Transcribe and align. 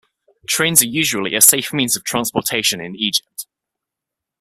Trains 0.49 0.81
are 0.81 0.87
usually 0.87 1.35
a 1.35 1.41
safe 1.41 1.71
means 1.71 1.95
of 1.95 2.03
transportation 2.03 2.81
in 2.81 2.95
Egypt. 2.95 3.45